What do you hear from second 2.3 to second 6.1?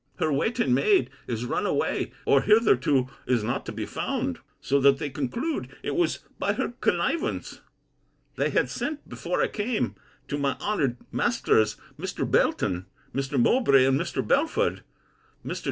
hitherto is not to be found: so that they conclude it